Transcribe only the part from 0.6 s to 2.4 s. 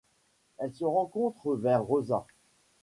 se rencontre vers Rosas.